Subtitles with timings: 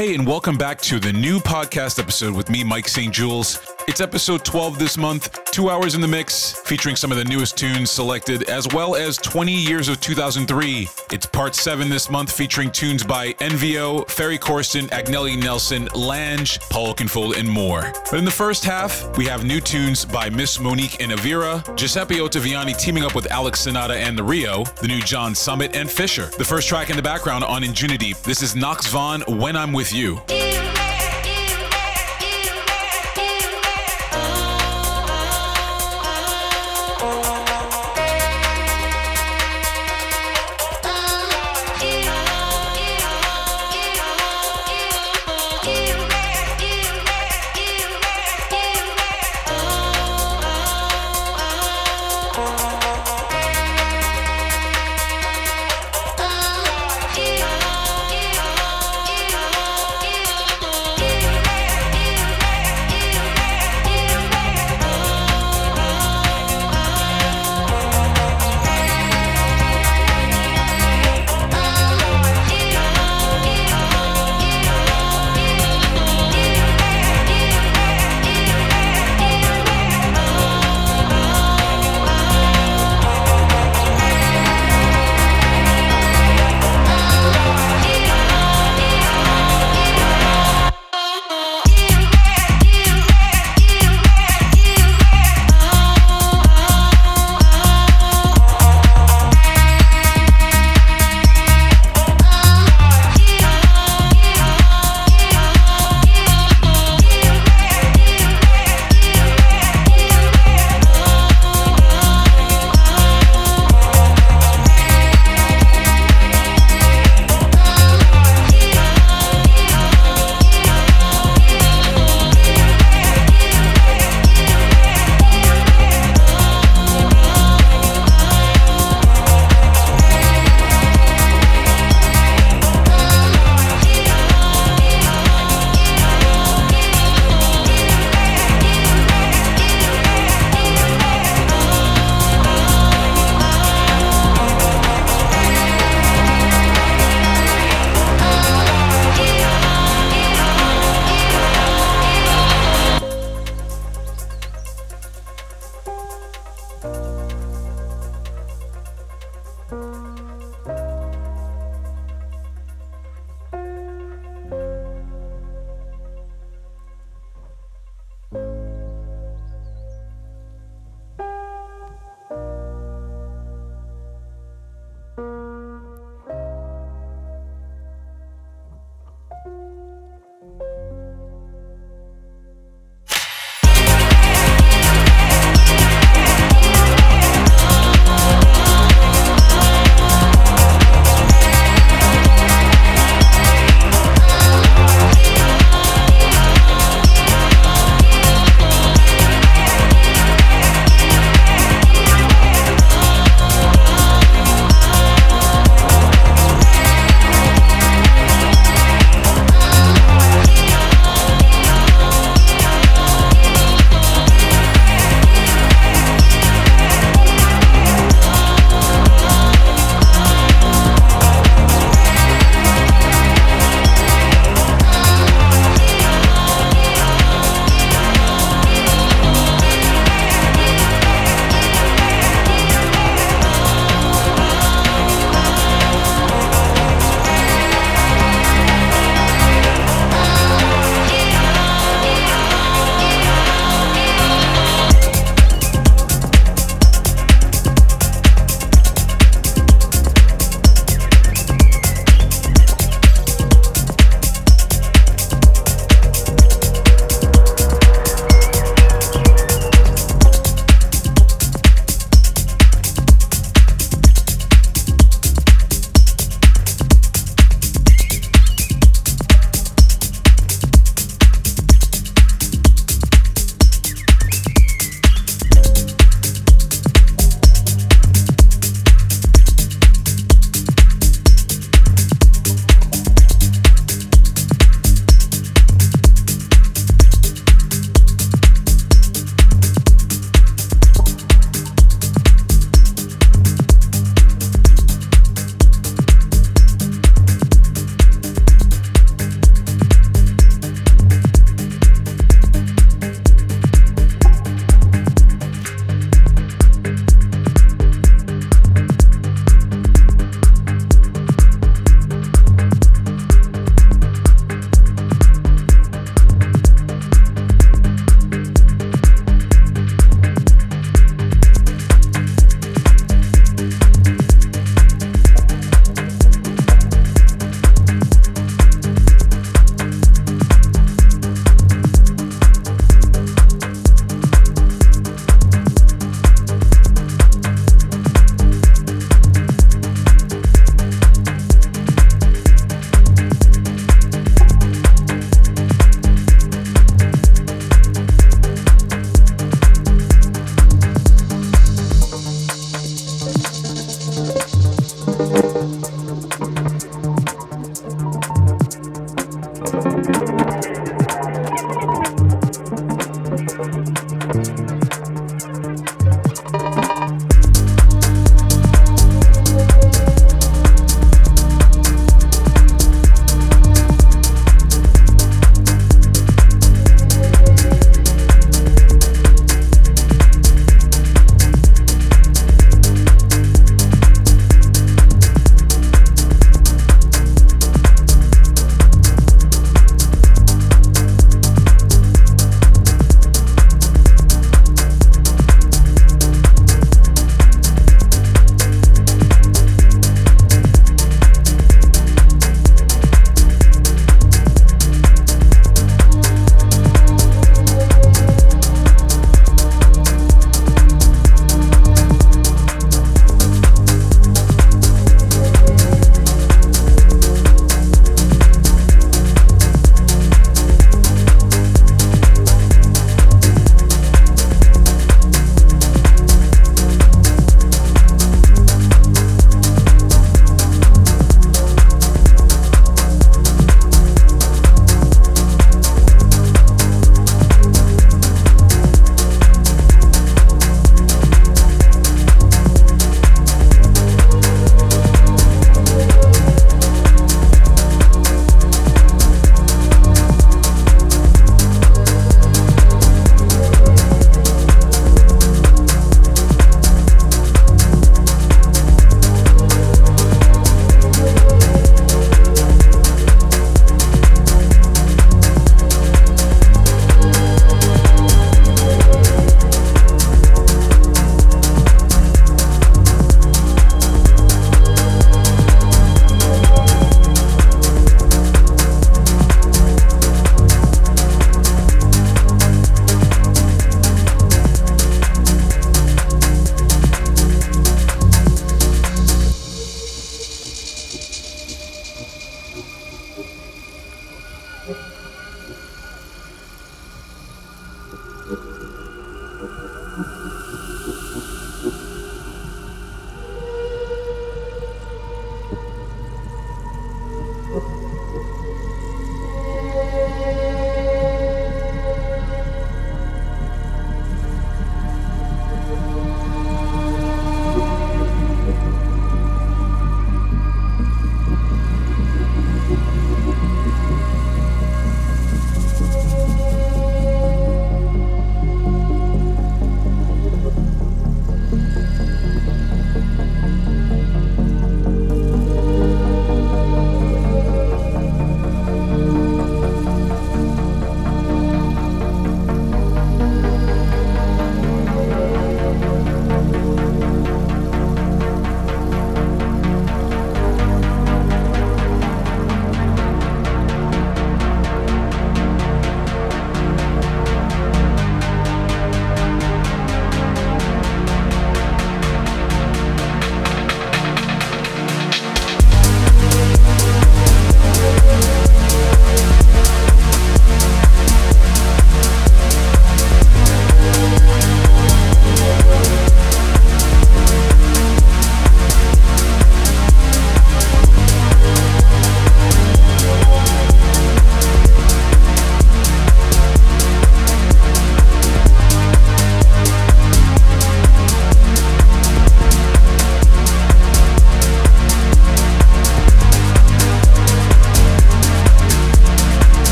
[0.00, 3.12] Hey, and welcome back to the new podcast episode with me, Mike St.
[3.12, 3.58] Jules.
[3.90, 7.58] It's episode 12 this month, two hours in the mix, featuring some of the newest
[7.58, 10.88] tunes selected, as well as 20 years of 2003.
[11.10, 16.94] It's part seven this month, featuring tunes by Envio, Ferry Corsten, Agnelli Nelson, Lange, Paul
[16.94, 17.92] Oakenfold, and more.
[18.08, 22.18] But in the first half, we have new tunes by Miss Monique and Avira, Giuseppe
[22.18, 26.26] Ottaviani teaming up with Alex Sonata and TheRio, the new John Summit, and Fisher.
[26.38, 28.22] The first track in the background on Anjunadeep.
[28.22, 30.20] This is Nox Vahn, When I'm With You.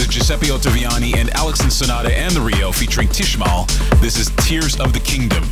[0.00, 3.66] is Giuseppe Ottaviani and Alex and Sonata and TheRio featuring Tishmal.
[4.00, 5.42] This is Tears of the Kingdom.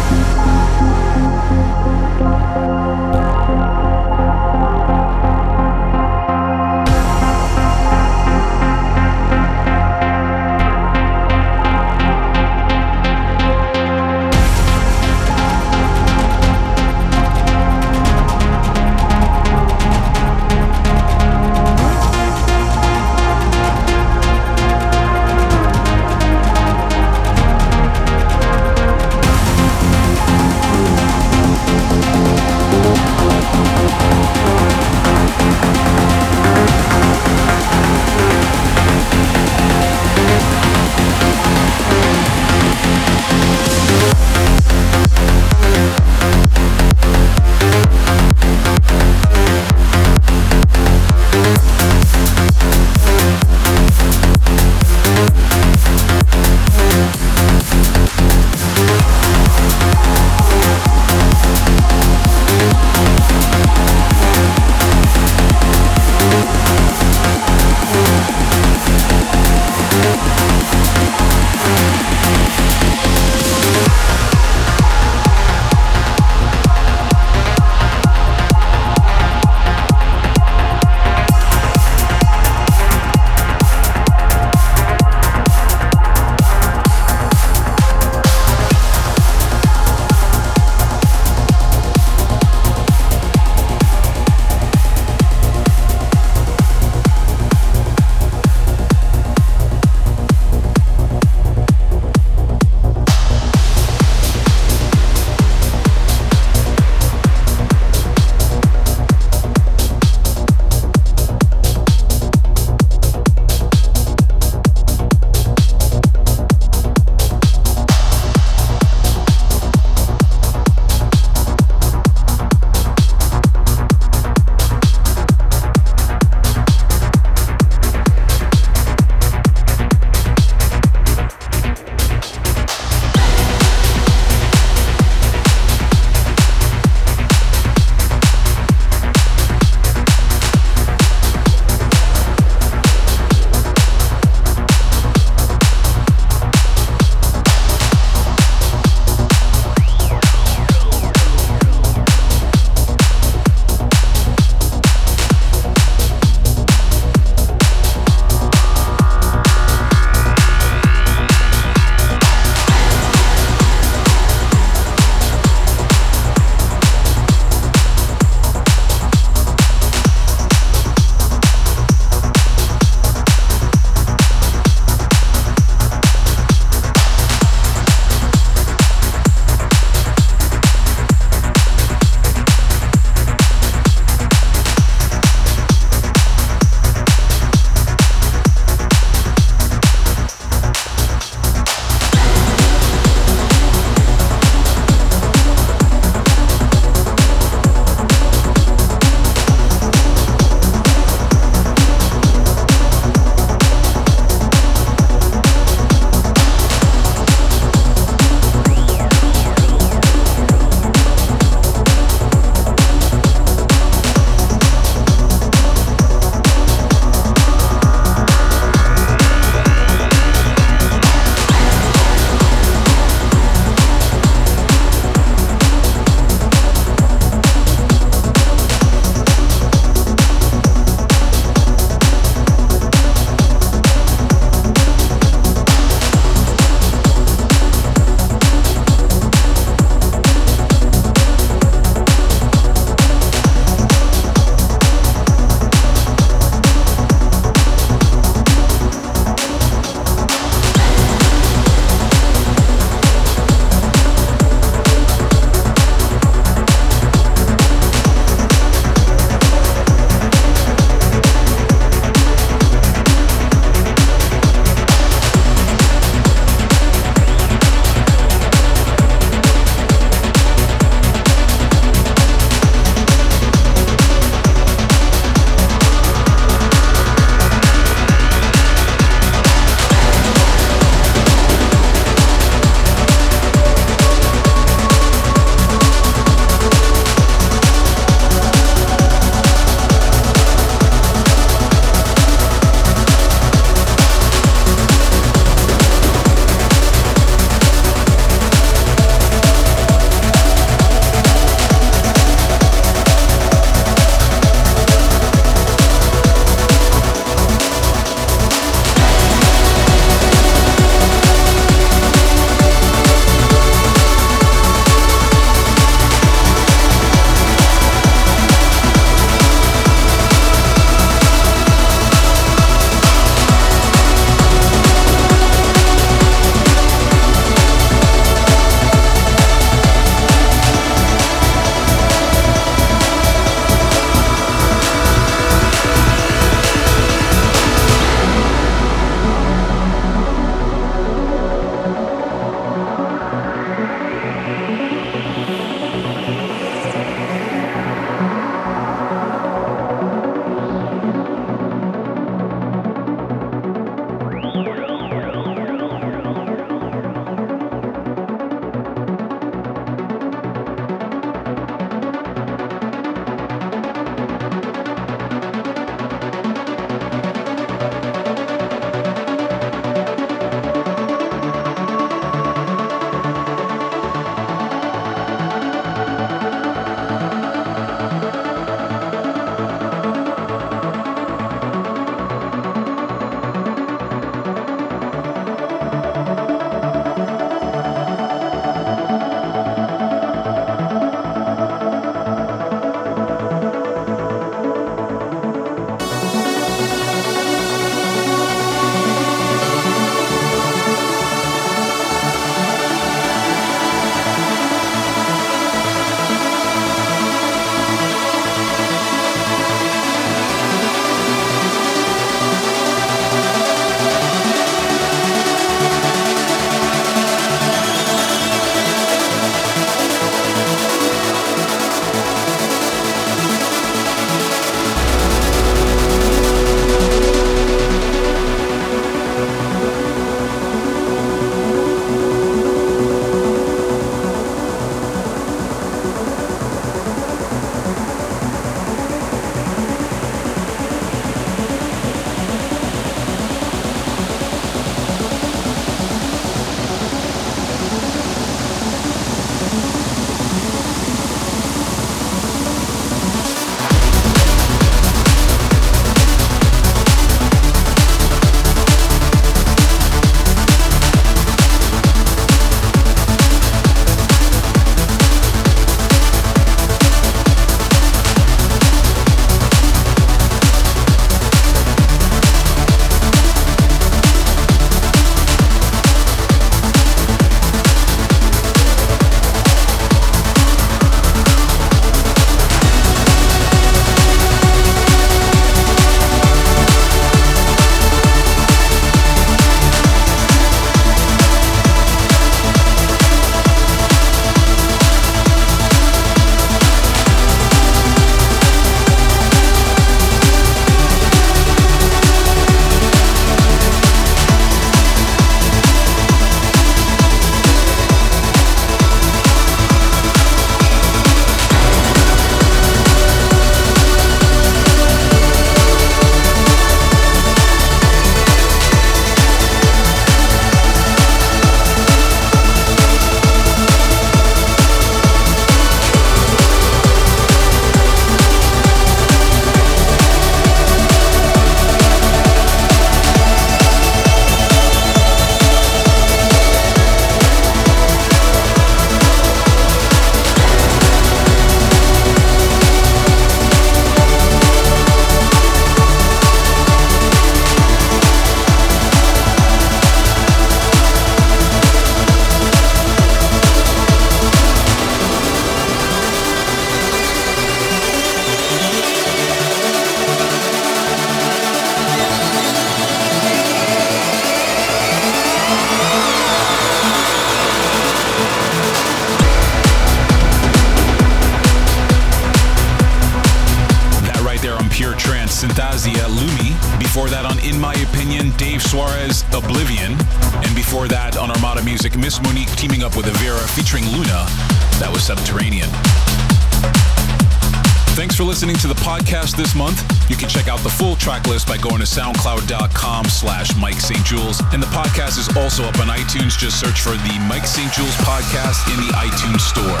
[590.28, 594.60] You can check out the full track list by going to soundcloud.com slash Mike Saint-Jules.
[594.72, 596.58] And the podcast is also up on iTunes.
[596.58, 600.00] Just search for the Mike Saint-Jules podcast in the iTunes store.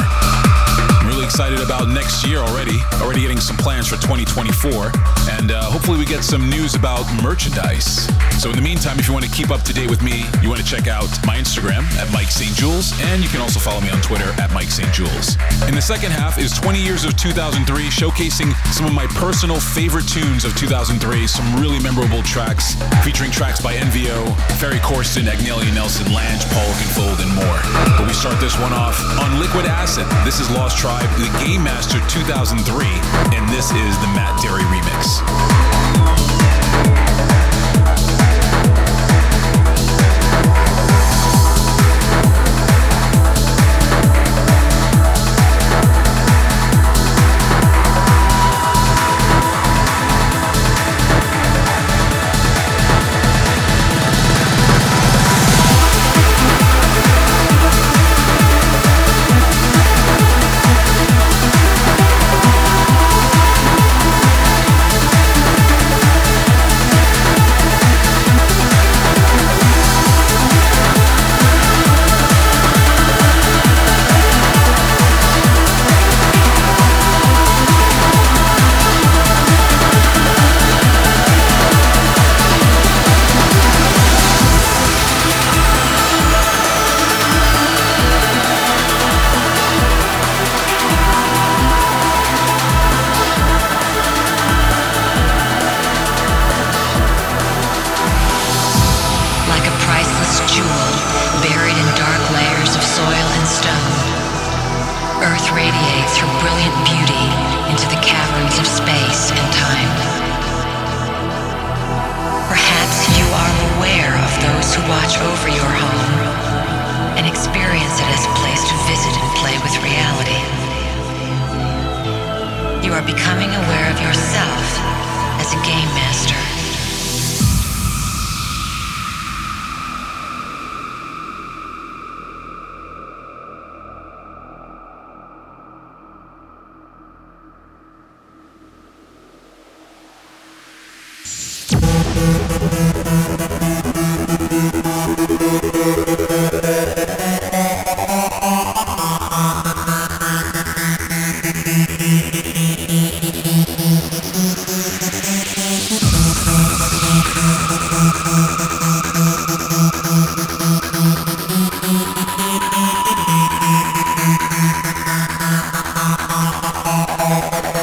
[1.04, 2.78] I'm really excited about next year already.
[2.94, 4.92] Already getting some plans for 2024.
[5.30, 8.08] And uh, hopefully we get some news about merchandise.
[8.44, 10.52] So in the meantime, if you want to keep up to date with me, you
[10.52, 12.92] want to check out my Instagram at Mike Saint-Jules.
[13.08, 15.40] And you can also follow me on Twitter at Mike Saint-Jules.
[15.64, 20.04] In the second half is 20 years of 2003, showcasing some of my personal favorite
[20.04, 20.92] tunes of 2003,
[21.24, 24.28] some really memorable tracks, featuring tracks by Envio,
[24.60, 27.60] Ferry Corsten, Agnelli Nelson, Lange, Paul Oakenfold, and more.
[27.96, 30.04] But we start this one off on Liquid Asset.
[30.20, 32.60] This is Lost Tribe, the Game Master 2003,
[33.32, 35.73] and this is the Matt Darey remix.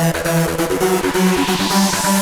[0.02, 0.26] Thank
[2.06, 2.20] you.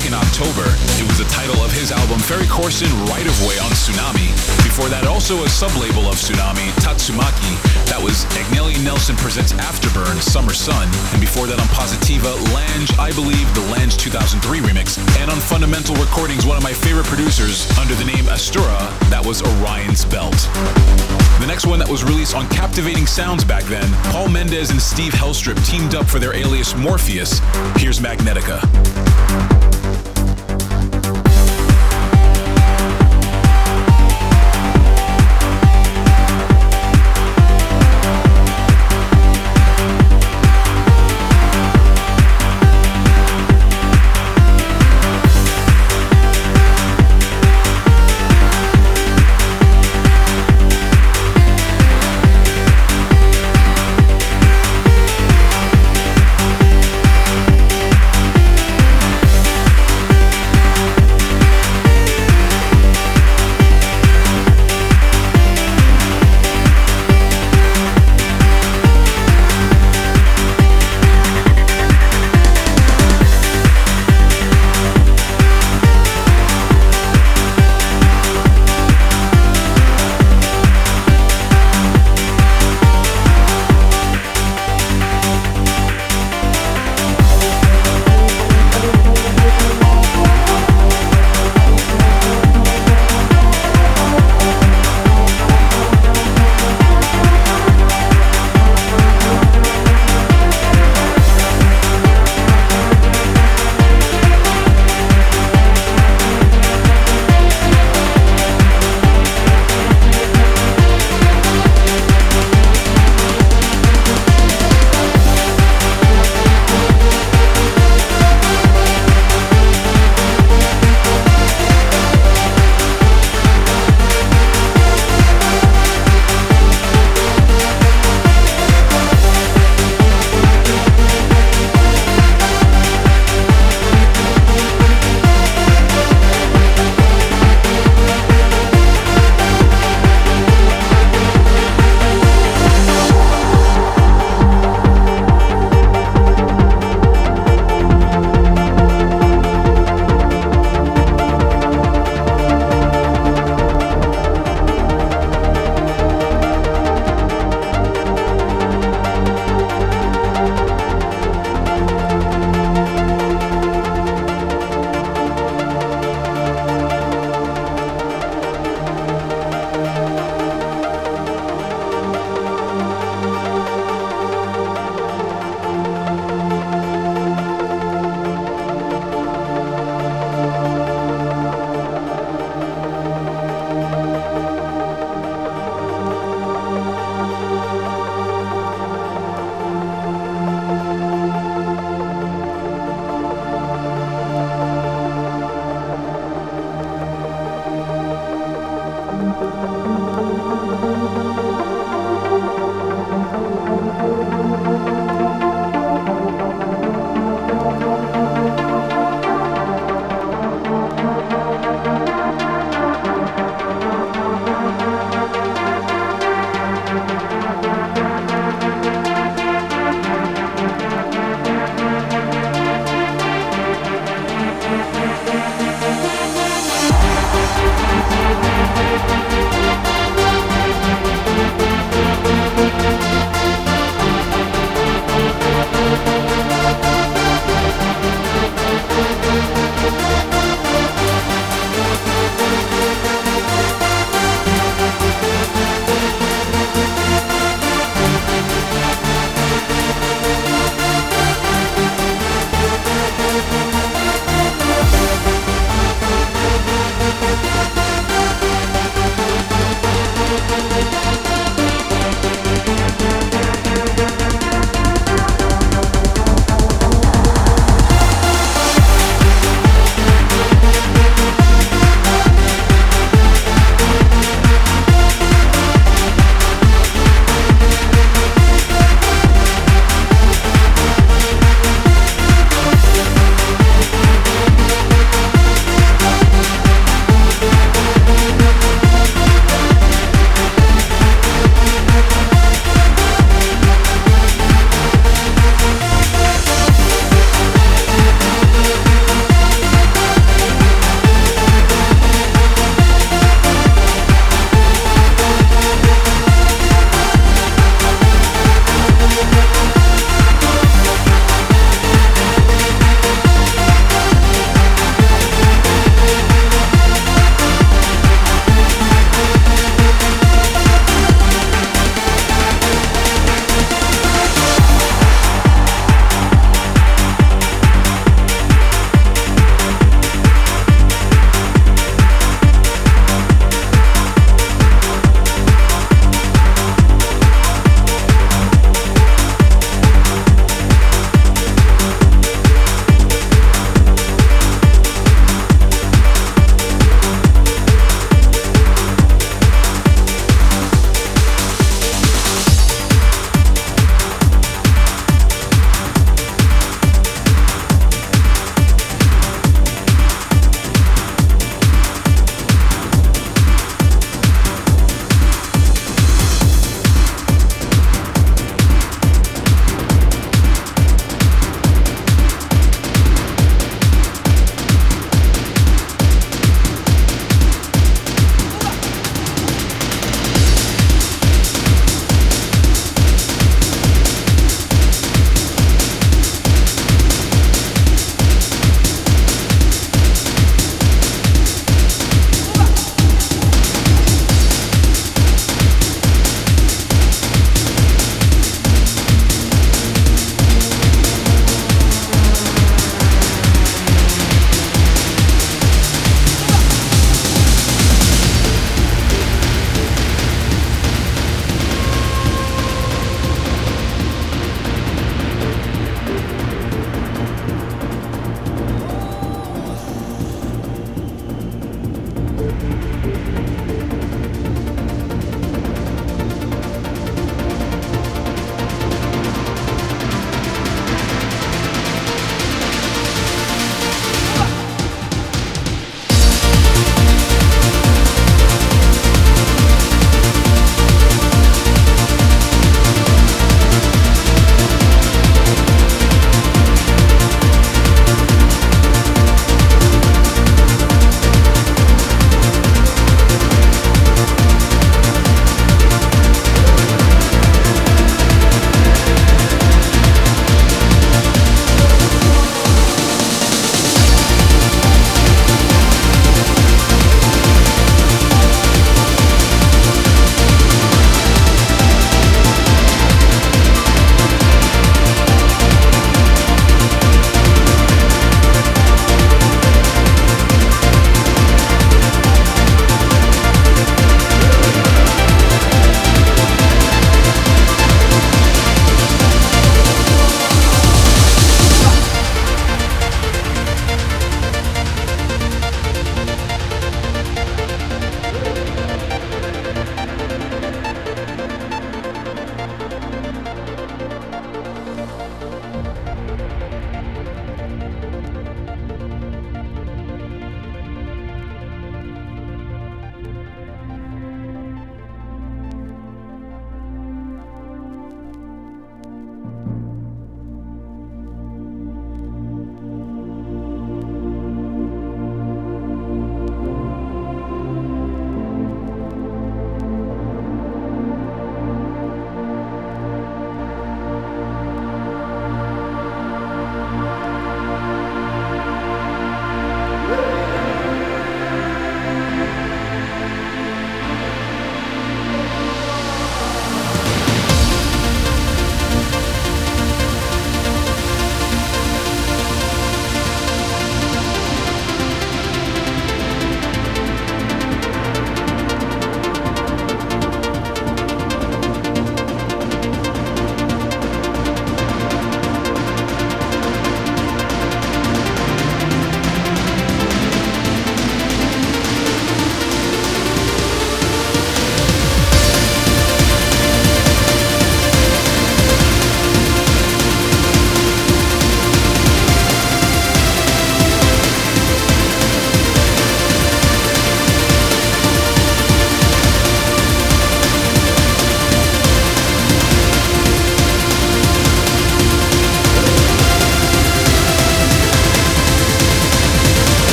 [0.00, 0.64] Back in October.
[0.96, 4.28] It was the title of his album Ferry Corsten Right of Way on Tsunami.
[4.64, 7.52] Before that, also a sub-label of Tsunami, Tatsumaki.
[7.86, 10.88] That was Agnelli Nelson Presents Afterburn, Summer Sun.
[11.12, 14.96] And before that on Positiva, Lange, I Believe, the Lange 2003 remix.
[15.20, 18.78] And on Fundamental Recordings, one of my favorite producers, under the name Astura,
[19.10, 20.38] that was Orion's Belt.
[21.40, 25.12] The next one that was released on Captivating Sounds back then, Paul Mendes and Steve
[25.12, 27.40] Hellstrip teamed up for their alias Morpheus.
[27.76, 28.60] Here's Magnetica.